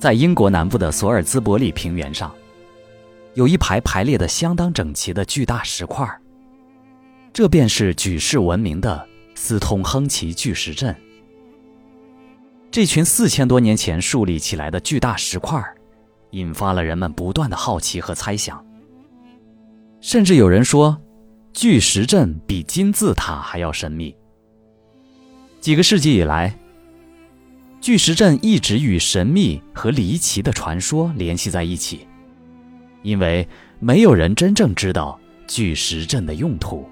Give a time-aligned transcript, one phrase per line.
[0.00, 2.34] 在英国南部的索尔兹伯里平原上，
[3.34, 6.08] 有一排排列的相当整齐的巨大石块
[7.34, 10.96] 这便是举世闻名的斯通亨奇巨石阵。
[12.70, 15.62] 这群四千多年前树立起来的巨大石块
[16.30, 18.64] 引发了人们不断的好奇和猜想。
[20.00, 20.98] 甚至有人说，
[21.52, 24.16] 巨石阵比金字塔还要神秘。
[25.60, 26.58] 几个世纪以来，
[27.80, 32.06] 巨石阵一直与神秘和离奇的传说联系在一起，
[33.02, 33.48] 因为
[33.78, 36.86] 没有人真正知道巨石阵的用途。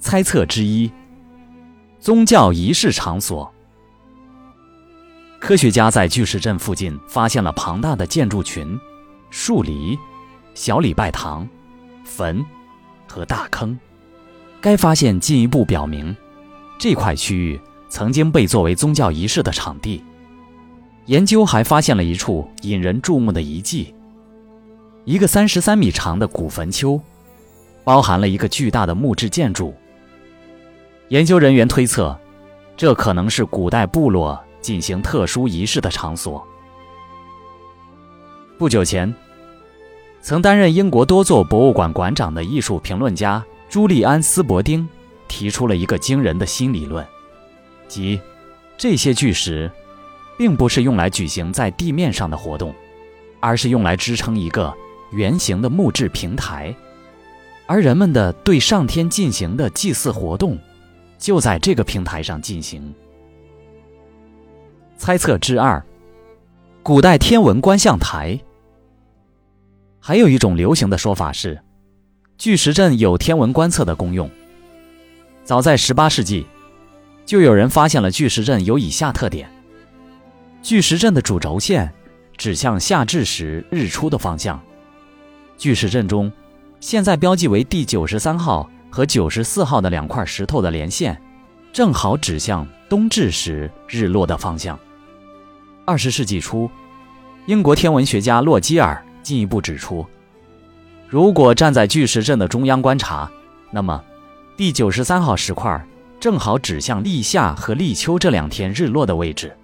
[0.00, 0.90] 猜测之一：
[2.00, 3.50] 宗教仪式场所。
[5.38, 8.78] 科学家在巨石阵附近发现了庞大的建筑群、
[9.30, 9.96] 树篱。
[10.54, 11.48] 小礼拜堂、
[12.04, 12.44] 坟
[13.08, 13.76] 和大坑，
[14.60, 16.16] 该发现进一步表明，
[16.78, 20.02] 这块区域曾经被作为宗教仪式的场地。
[21.06, 23.94] 研究还发现了一处引人注目的遗迹：
[25.04, 27.00] 一个三十三米长的古坟丘，
[27.84, 29.74] 包含了一个巨大的木质建筑。
[31.08, 32.18] 研究人员推测，
[32.76, 36.42] 这可能是古代部落进行特殊仪式的场所。
[38.58, 39.14] 不久前。
[40.22, 44.88] 曾担任英国多座博物馆馆长的艺术评论家朱利安·斯伯丁
[45.28, 47.06] 提出了一个惊人的新理论，
[47.94, 48.20] 即
[48.76, 49.70] 这些巨石
[50.36, 52.74] 并不是用来举行在地面上的活动，
[53.38, 54.74] 而是用来支撑一个
[55.12, 56.74] 圆形的木质平台，
[57.66, 60.58] 而人们的对上天进行的祭祀活动
[61.20, 62.92] 就在这个平台上进行。
[64.96, 65.80] 猜测之二：
[66.82, 68.36] 古代天文观象台。
[70.00, 71.62] 还有一种流行的说法是，
[72.36, 74.28] 巨石阵有天文观测的功用。
[75.44, 76.44] 早在18世纪，
[77.26, 79.48] 就有人发现了巨石阵有以下特点：
[80.62, 81.92] 巨石阵的主轴线
[82.36, 84.60] 指向夏至时日出的方向。
[85.56, 86.30] 巨石阵中，
[86.80, 91.20] 现在标记为第九十三号和九十四号的两块石头的连线，
[91.72, 94.78] 正好指向冬至时日落的方向。
[95.86, 96.70] 20世纪初，
[97.46, 99.04] 英国天文学家洛基尔。
[99.22, 100.04] 进一步指出，
[101.08, 103.30] 如果站在巨石阵的中央观察，
[103.70, 104.04] 那么
[104.54, 105.82] 第九十三号石块
[106.24, 109.54] 正好指向立夏和立秋这两天日落的位置，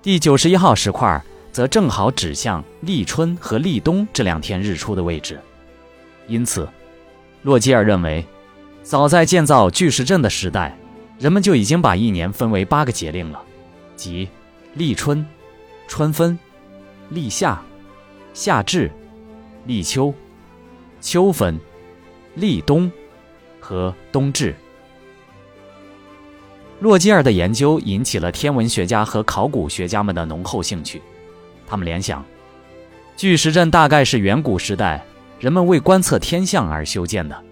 [0.00, 1.22] 第九十一号石块
[1.52, 5.38] 则正好指向立春和立冬这两天日出的位置。
[6.28, 6.66] 因此，
[7.42, 8.24] 洛基尔认为，
[8.82, 10.74] 早在建造巨石阵的时代，
[11.18, 13.42] 人们就已经把一年分为八个节令了，
[13.96, 14.26] 即
[14.72, 15.26] 立春、
[15.86, 16.38] 春分、
[17.10, 17.60] 立夏。
[18.32, 18.90] 夏至、
[19.66, 20.14] 立秋、
[21.02, 21.60] 秋分、
[22.34, 22.90] 立冬
[23.60, 24.54] 和冬至。
[26.80, 31.00] 洛基尔的研究引起了天文学家和考古学家们的浓厚兴趣。
[31.66, 32.24] 他们联想，
[33.16, 35.04] 巨石阵大概是远古时代
[35.40, 37.42] 人们为观测天象而修建的，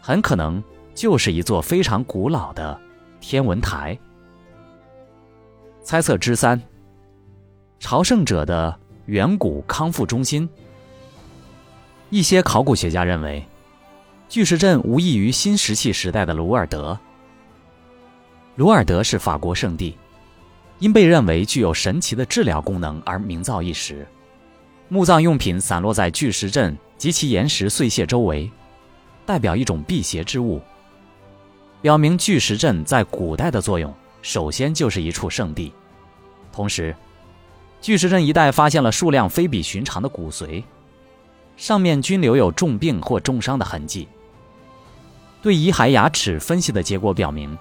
[0.00, 0.62] 很可能
[0.94, 2.80] 就是一座非常古老的
[3.20, 3.98] 天文台。
[5.82, 6.60] 猜测之三：
[7.78, 8.80] 朝圣者的。
[9.06, 10.48] 远古康复中心。
[12.08, 13.44] 一些考古学家认为，
[14.30, 16.98] 巨石阵无异于新石器时代的鲁尔德。
[18.56, 19.96] 鲁尔德是法国圣地，
[20.78, 24.06] 因被认为具有神奇的治疗功能而名噪一时。
[24.88, 28.48] 墓葬用品散落在巨石阵及其岩石碎屑周围，
[29.26, 30.60] 代表一种辟邪之物，
[31.82, 33.92] 表明巨石阵在古代的作用
[34.22, 35.72] 首先就是一处圣地，
[36.52, 36.94] 同时。
[37.80, 40.62] 巨石阵一带发现了数量非比寻常的骨髓，
[41.56, 44.08] 上面均留有重病或重伤的痕迹。
[45.42, 47.58] 对遗骸牙齿分析的结果表明，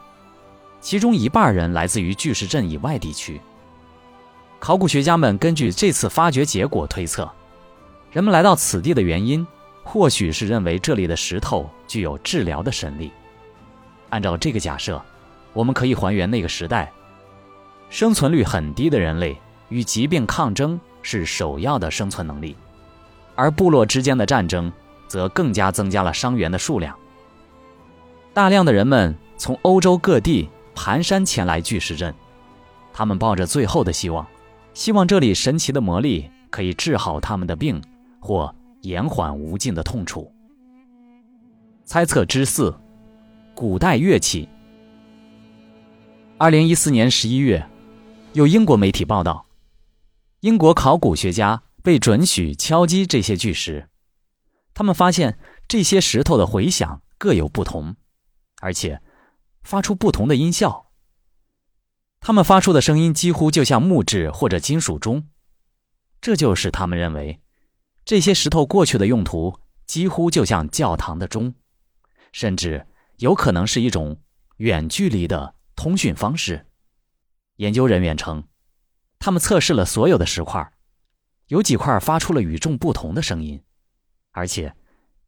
[0.83, 3.39] 其中一半人来自于巨石阵以外地区。
[4.59, 7.31] 考古学家们根据这次发掘结果推测，
[8.11, 9.47] 人们来到此地的原因，
[9.81, 13.13] 或许是认为这里的石头具有治疗的神力。
[14.09, 15.01] 按照这个假设，
[15.53, 16.91] 我们可以还原那个时代
[17.89, 19.39] 生存率很低的人类。
[19.69, 22.55] 与疾病抗争是首要的生存能力，
[23.33, 24.71] 而部落之间的战争
[25.07, 26.95] 则更加增加了伤员的数量。
[28.35, 32.13] 大量的人们从欧洲各地蹒跚前来巨石阵，
[32.91, 34.25] 他们抱着最后的希望，
[34.73, 37.81] 希望这里神奇的魔力可以治好他们的病，
[38.19, 40.31] 或延缓无尽的痛楚。
[41.85, 42.73] 猜测之四：
[43.53, 44.47] 古代乐器。
[46.37, 47.65] 二零一四年十一月，
[48.33, 49.45] 有英国媒体报道。
[50.39, 53.87] 英国考古学家被准许敲击这些巨石，
[54.73, 55.37] 他们发现
[55.67, 57.95] 这些石头的回响各有不同，
[58.59, 58.99] 而且
[59.63, 60.91] 发出不同的音效。
[62.19, 65.27] 他们发出的声音几乎就像木质或者金属钟，
[66.21, 67.41] 这就使他们认为，
[68.05, 71.53] 这些石头过去的用途几乎就像教堂的钟，
[72.31, 72.87] 甚至
[73.17, 74.21] 有可能是一种
[74.57, 76.65] 远距离的通讯方式。
[77.57, 78.47] 研究人员称，
[79.19, 80.71] 他们测试了所有的石块，
[81.47, 83.61] 有几块发出了与众不同的声音，
[84.31, 84.73] 而且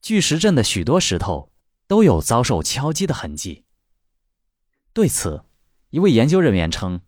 [0.01, 1.51] 巨石阵的许多石头
[1.88, 3.64] 都有遭受敲击的痕迹。
[4.95, 5.44] 对此，
[5.89, 7.01] 一位研究人员称，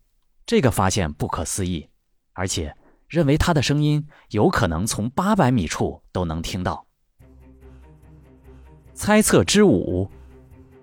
[0.46, 1.88] 这个发现不可思议，
[2.34, 2.76] 而且
[3.08, 6.86] 认为它的声音有可能从八百米处都能听到。
[8.94, 10.12] 猜测之五：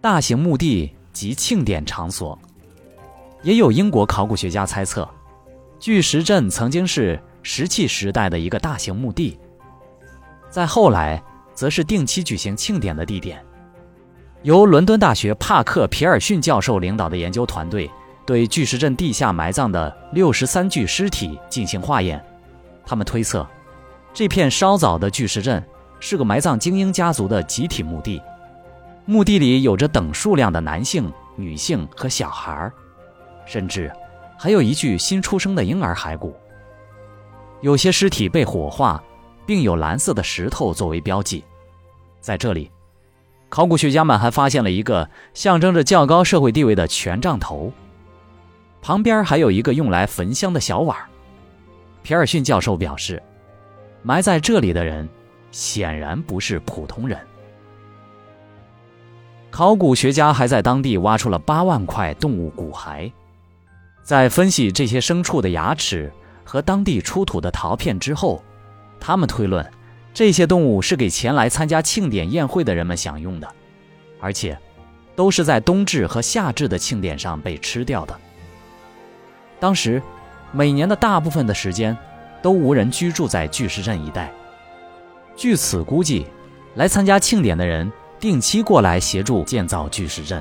[0.01, 2.39] 大型墓地及庆典场所。
[3.43, 5.07] 也有英国考古学家猜测，
[5.79, 9.39] 巨石阵曾经是石器时代的一个大型墓地，
[10.49, 11.23] 在后来
[11.53, 13.45] 则是定期举行庆典的地点。
[14.45, 17.91] 由伦敦大学帕克·皮尔逊教授领导的研究团队
[18.27, 22.23] 对巨石阵地下埋葬的六十三具尸体进行化验。
[22.85, 23.47] 他们推测，
[24.13, 25.65] 这片稍早的巨石阵
[25.99, 28.21] 是个埋葬精英家族的集体墓地，
[29.07, 32.71] 墓地里有着等数量的男性、女性和小孩
[33.47, 33.91] 甚至
[34.39, 36.37] 还有一具新出生的婴儿骸骨。
[37.63, 39.03] 有些尸体被火化，
[39.47, 41.43] 并有蓝色的石头作为标记。
[42.21, 42.71] 在这里。
[43.55, 47.73] 考古学家们还发现了一个象征着较高社会地位的权杖头，
[48.83, 50.99] 旁边还有一个用来焚香的小碗。
[52.03, 53.23] 皮尔逊教授表示，
[54.03, 55.09] 埋在这里的人
[55.53, 57.17] 显然不是普通人。
[59.53, 63.13] 考古学家还在当地挖出了八万块动物骨骸，
[64.03, 66.13] 在分析这些牲畜的牙齿
[66.43, 68.43] 和当地出土的陶片之后，
[68.99, 69.65] 他们推论。
[70.15, 73.49] 这些动物是给前来参加庆典宴会的人们享用的，
[74.21, 74.57] 而且
[75.17, 78.17] 都是在冬至和夏至的庆典上被吃掉的。
[79.59, 80.01] 当时，
[80.53, 81.97] 每年的大部分的时间
[82.41, 84.33] 都无人居住在巨石阵一带。
[85.35, 86.27] 据此估计，
[86.77, 87.91] 来参加庆典的人
[88.21, 90.41] 定期过来协助建造巨石阵，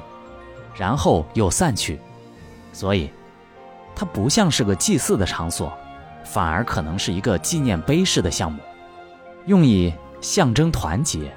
[0.76, 2.00] 然后又散去，
[2.72, 3.10] 所以
[3.96, 5.74] 它不像是个祭祀的场所，
[6.24, 8.62] 反而可能是一个纪念碑式的项目。
[9.46, 11.32] 用以象征团结。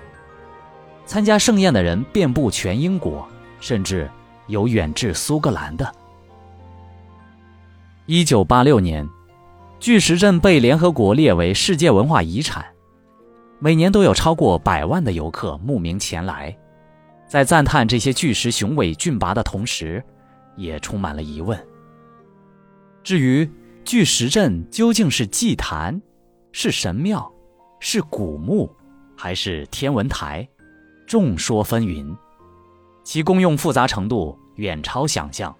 [1.04, 3.26] 参加盛宴的人遍布全英国，
[3.60, 4.10] 甚至
[4.48, 5.92] 有远至苏格兰的。
[8.06, 9.08] 一九八六年，
[9.78, 12.64] 巨石阵被联合国列为世界文化遗产，
[13.58, 16.56] 每年都有超过百万的游客慕名前来。
[17.28, 20.02] 在赞叹这些巨石雄伟峻拔的同时，
[20.56, 21.58] 也充满了疑问。
[23.02, 23.48] 至于
[23.84, 26.00] 巨石阵究竟是祭坛，
[26.52, 27.32] 是神庙？
[27.78, 28.70] 是古墓，
[29.16, 30.46] 还是天文台？
[31.06, 32.16] 众说纷纭，
[33.04, 35.54] 其功用复杂程度远超想象。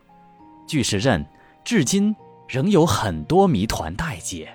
[0.66, 1.24] 巨石阵
[1.64, 2.14] 至今
[2.48, 4.48] 仍有很多谜团待解。